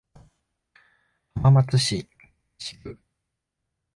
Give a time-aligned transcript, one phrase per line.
[1.43, 2.09] 浜松市
[2.57, 2.97] 西区